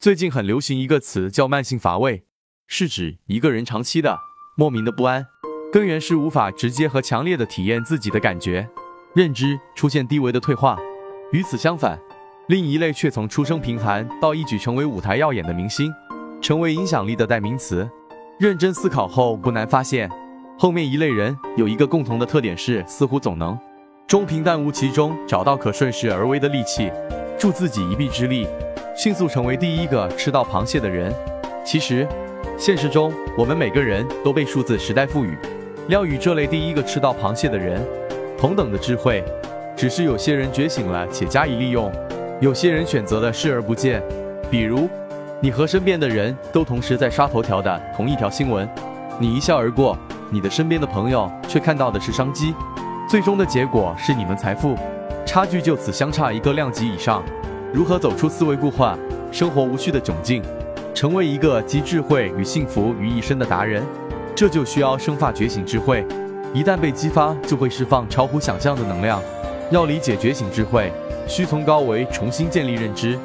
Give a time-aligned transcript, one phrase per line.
[0.00, 2.24] 最近很流行一个词叫慢性乏味，
[2.66, 4.18] 是指一个人长期的
[4.56, 5.26] 莫名的不安，
[5.70, 8.66] 根源是无法直接和强烈的体验自己的感觉，
[9.14, 10.78] 认知出现低维的退化。
[11.32, 12.00] 与此相反，
[12.48, 15.92] 另一类却从出生贫寒到一举成为舞台耀眼的明星，
[16.40, 17.86] 成为影响力的代名词。
[18.38, 20.08] 认真思考后，不难发现，
[20.58, 23.58] 后面一类人有一个共同的特点是，似乎总能
[24.06, 26.90] 中平淡无奇中找到可顺势而为的利器，
[27.38, 28.46] 助自己一臂之力，
[29.02, 31.10] 迅速成为第一个吃到螃蟹的人。
[31.64, 32.06] 其实，
[32.58, 35.38] 现实中我们每个人都被数字时代赋予，
[35.88, 37.82] 料与这类第一个吃到螃蟹的人
[38.36, 39.24] 同等的智慧，
[39.74, 41.90] 只是有些人觉醒了且加以利用，
[42.42, 44.02] 有些人选择了视而不见。
[44.50, 44.86] 比如。
[45.42, 48.68] 你和身边的人都同时在刷头条的同一条新闻，
[49.18, 49.96] 你一笑而过，
[50.28, 52.54] 你的身边的朋友却看到的是商机，
[53.08, 54.76] 最终的结果是你们财富
[55.24, 57.22] 差距就此相差一个量级以上。
[57.72, 58.98] 如何走出思维固化、
[59.30, 60.42] 生活无序的窘境，
[60.92, 63.84] 成为一个集智慧与幸福于一身的达人？
[64.34, 66.04] 这就需要生发觉醒智慧，
[66.52, 69.22] 一旦被激发，就会释放超乎想象的能量。
[69.70, 70.90] 要理解觉醒智慧，
[71.28, 73.16] 需从高维重新建立认知。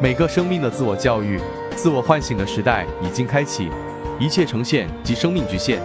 [0.00, 1.40] 每个生命的自我教育。
[1.74, 3.68] 自我唤醒的时代已经开启，
[4.20, 5.78] 一切呈现及生命局限，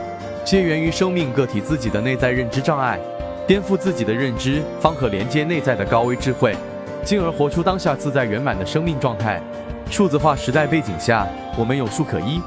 [0.44, 3.00] 皆源于生命个体自己的内在认知障碍。
[3.48, 6.55] 颠覆自己的认知，方可连接内在的高维智慧，
[7.03, 9.41] 进而活出当下自在圆满的生命状态。
[9.89, 12.41] 数字化时代背景下，我们有数可依，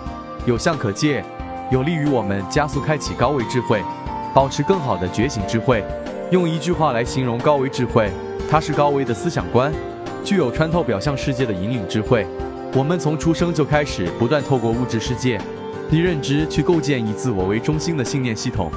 [0.46, 1.22] 有相可借，
[1.70, 3.82] 有利于我们加速开启高维智慧，
[4.34, 5.84] 保持更好的觉醒智慧。
[6.32, 8.10] 用一句话来形容高维智慧，
[8.50, 9.72] 它是高维的思想观，
[10.24, 12.27] 具有穿透表象世界的引领智慧。
[12.74, 15.40] 我们从出生就开始不断透过物质世界
[15.88, 18.72] 以认知去构建以自我为中心的信念系统，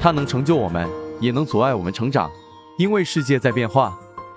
[0.00, 0.88] 它能成就我们，
[1.20, 2.30] 也能阻碍我们成长，
[2.78, 3.94] 因为世界在变化，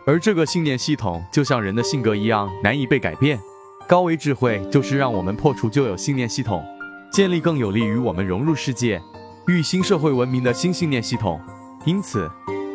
[0.08, 3.38] 而这个信念系统就像人的性格一样难以被改变。
[3.86, 6.64] 高维智慧就是让我们破除旧有信念系统，
[7.11, 9.02] 建立更有利于我们融入世界、
[9.47, 11.41] 与新社会文明的新信念系统。
[11.83, 12.30] 因此，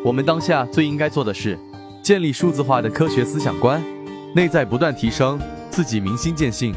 [0.05, 1.57] 我们当下最应该做的是
[2.03, 3.83] 建立数字化的科学思想观，
[4.35, 5.39] 内在不断提升。
[5.71, 6.71] 自己明心见性，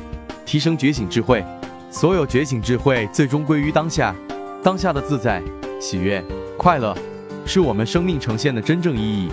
[0.46, 1.44] 提升觉醒智慧。
[1.90, 4.16] 所有觉醒智慧最终归于当下，
[4.62, 5.42] 当下的自在、
[5.78, 6.24] 喜悦、
[6.56, 6.96] 快乐，
[7.44, 9.28] 是我们生命呈现的真正意义。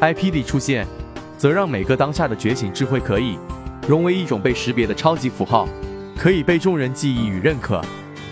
[0.00, 0.86] IP 的出现，
[1.38, 3.38] 则让每个当下的觉醒智慧可以
[3.88, 5.66] 融为一种被识别的超级符号，
[6.18, 7.80] 可以被众人记忆与认可，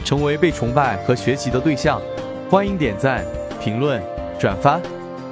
[0.05, 2.01] 成为被崇拜和学习的对象。
[2.51, 3.25] 欢迎点赞、
[3.61, 4.03] 评论、
[4.39, 4.79] 转发、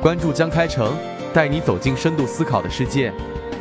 [0.00, 0.96] 关注江开成，
[1.34, 3.12] 带你走进深度思考的世界。